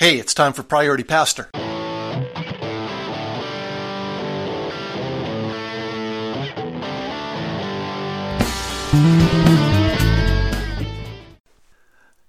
[0.00, 1.50] Hey, it's time for Priority Pastor.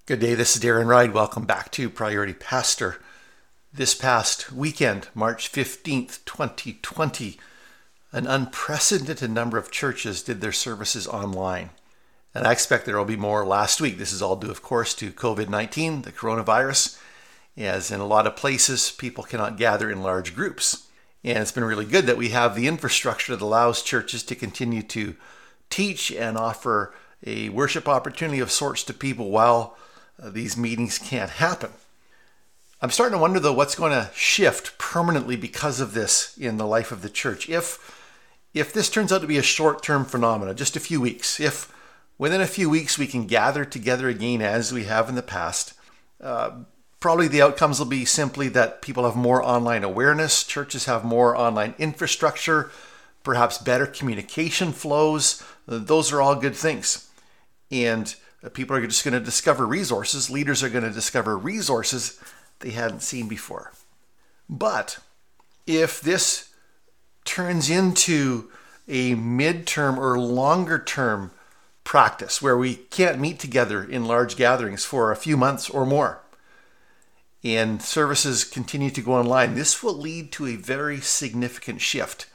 [0.04, 1.14] Good day, this is Darren Ride.
[1.14, 3.00] Welcome back to Priority Pastor.
[3.72, 7.38] This past weekend, March 15th, 2020,
[8.12, 11.70] an unprecedented number of churches did their services online.
[12.34, 13.96] And I expect there will be more last week.
[13.96, 16.98] This is all due, of course, to COVID 19, the coronavirus
[17.56, 20.88] as in a lot of places, people cannot gather in large groups.
[21.24, 24.82] And it's been really good that we have the infrastructure that allows churches to continue
[24.82, 25.14] to
[25.70, 29.76] teach and offer a worship opportunity of sorts to people while
[30.20, 31.70] uh, these meetings can't happen.
[32.80, 36.66] I'm starting to wonder though what's going to shift permanently because of this in the
[36.66, 37.48] life of the church.
[37.48, 37.98] If
[38.52, 41.72] if this turns out to be a short-term phenomenon, just a few weeks, if
[42.18, 45.72] within a few weeks we can gather together again as we have in the past,
[46.20, 46.50] uh,
[47.02, 51.36] Probably the outcomes will be simply that people have more online awareness, churches have more
[51.36, 52.70] online infrastructure,
[53.24, 55.42] perhaps better communication flows.
[55.66, 57.10] Those are all good things.
[57.72, 58.14] And
[58.52, 62.20] people are just going to discover resources, leaders are going to discover resources
[62.60, 63.72] they hadn't seen before.
[64.48, 65.00] But
[65.66, 66.50] if this
[67.24, 68.48] turns into
[68.86, 71.32] a midterm or longer term
[71.82, 76.22] practice where we can't meet together in large gatherings for a few months or more,
[77.44, 82.26] and services continue to go online, this will lead to a very significant shift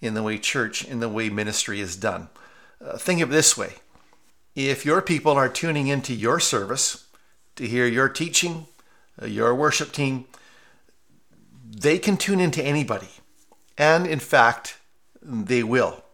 [0.00, 2.28] in the way church, in the way ministry is done.
[2.84, 3.74] Uh, think of it this way
[4.54, 7.06] if your people are tuning into your service
[7.56, 8.66] to hear your teaching,
[9.20, 10.26] uh, your worship team,
[11.64, 13.08] they can tune into anybody.
[13.78, 14.78] And in fact,
[15.22, 16.04] they will.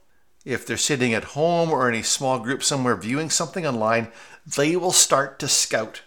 [0.45, 4.09] If they're sitting at home or in a small group somewhere viewing something online,
[4.57, 6.03] they will start to scout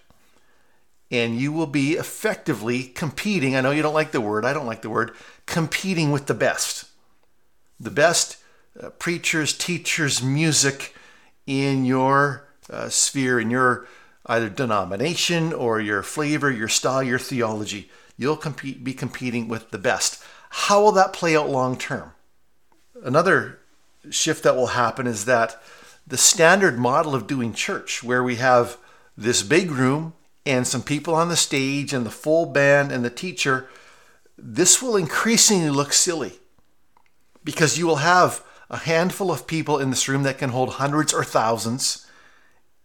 [1.12, 3.56] and you will be effectively competing.
[3.56, 5.12] I know you don't like the word, I don't like the word,
[5.46, 6.86] competing with the best.
[7.80, 8.38] The best
[8.82, 10.96] uh, preachers, teachers, music
[11.46, 13.88] in your uh, sphere, in your
[14.26, 17.92] either denomination or your flavor, your style, your theology.
[18.18, 20.24] You'll compete, be competing with the best.
[20.50, 22.14] How will that play out long term?
[23.04, 23.60] Another
[24.10, 25.62] shift that will happen is that
[26.06, 28.78] the standard model of doing church, where we have
[29.18, 30.14] this big room
[30.46, 33.70] and some people on the stage and the full band and the teacher,
[34.38, 36.34] this will increasingly look silly
[37.44, 41.14] because you will have a handful of people in this room that can hold hundreds
[41.14, 42.08] or thousands,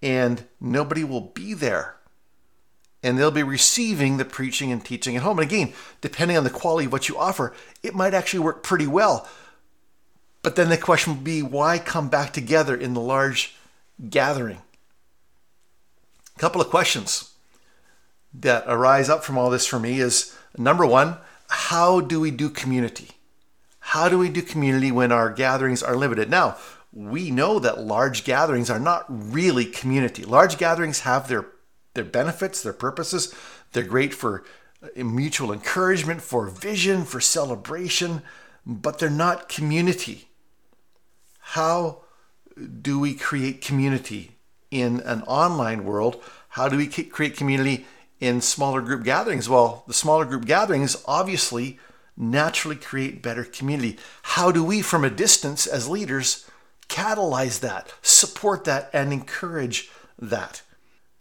[0.02, 1.96] and nobody will be there.
[3.02, 5.38] And they'll be receiving the preaching and teaching at home.
[5.38, 8.86] And again, depending on the quality of what you offer, it might actually work pretty
[8.86, 9.28] well.
[10.42, 13.54] But then the question will be why come back together in the large
[14.10, 14.62] gathering?
[16.36, 17.35] A couple of questions
[18.40, 21.16] that arise up from all this for me is number one,
[21.48, 23.10] how do we do community?
[23.80, 26.28] How do we do community when our gatherings are limited?
[26.28, 26.56] Now,
[26.92, 30.24] we know that large gatherings are not really community.
[30.24, 31.46] Large gatherings have their
[31.94, 33.34] their benefits, their purposes.
[33.72, 34.44] They're great for
[34.82, 38.22] uh, mutual encouragement, for vision, for celebration,
[38.66, 40.28] but they're not community.
[41.38, 42.02] How
[42.82, 44.36] do we create community
[44.70, 46.22] in an online world?
[46.50, 47.86] How do we create community
[48.20, 49.48] in smaller group gatherings?
[49.48, 51.78] Well, the smaller group gatherings obviously
[52.16, 53.98] naturally create better community.
[54.22, 56.48] How do we, from a distance as leaders,
[56.88, 60.62] catalyze that, support that, and encourage that?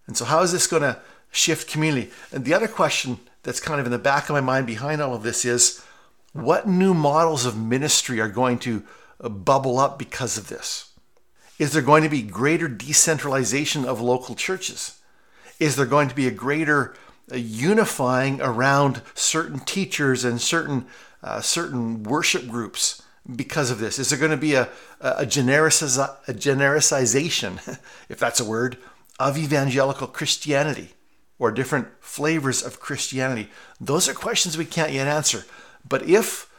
[0.07, 0.99] And so, how is this going to
[1.31, 2.11] shift community?
[2.31, 5.13] And the other question that's kind of in the back of my mind behind all
[5.13, 5.83] of this is
[6.33, 8.83] what new models of ministry are going to
[9.21, 10.91] uh, bubble up because of this?
[11.57, 14.99] Is there going to be greater decentralization of local churches?
[15.59, 16.95] Is there going to be a greater
[17.31, 20.85] uh, unifying around certain teachers and certain
[21.23, 23.01] uh, certain worship groups
[23.35, 23.97] because of this?
[23.97, 24.69] Is there going to be a,
[25.01, 27.57] a, genericiz- a genericization,
[28.09, 28.77] if that's a word,
[29.19, 30.89] of evangelical Christianity
[31.39, 33.49] or different flavors of Christianity?
[33.81, 35.45] Those are questions we can't yet answer.
[35.87, 36.51] But if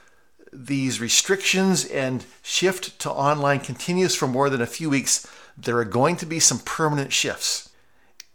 [0.52, 5.26] these restrictions and shift to online continues for more than a few weeks,
[5.56, 7.65] there are going to be some permanent shifts.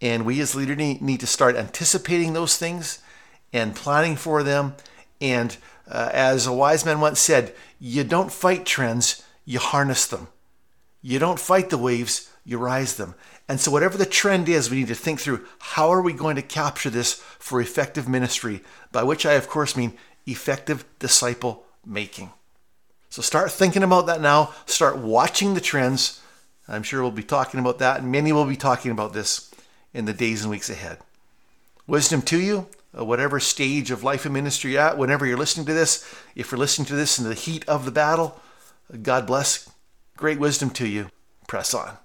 [0.01, 2.99] And we as leaders need to start anticipating those things
[3.53, 4.75] and planning for them.
[5.19, 5.55] And
[5.87, 10.27] uh, as a wise man once said, you don't fight trends, you harness them.
[11.01, 13.15] You don't fight the waves, you rise them.
[13.47, 16.35] And so, whatever the trend is, we need to think through how are we going
[16.37, 18.61] to capture this for effective ministry,
[18.91, 22.31] by which I, of course, mean effective disciple making.
[23.09, 24.53] So, start thinking about that now.
[24.67, 26.21] Start watching the trends.
[26.67, 29.50] I'm sure we'll be talking about that, and many will be talking about this
[29.93, 30.99] in the days and weeks ahead.
[31.87, 32.67] Wisdom to you.
[32.97, 36.03] uh, whatever stage of life and ministry you're at, whenever you're listening to this,
[36.35, 38.39] if you're listening to this in the heat of the battle,
[39.01, 39.69] God bless.
[40.17, 41.09] Great wisdom to you.
[41.47, 41.97] Press on.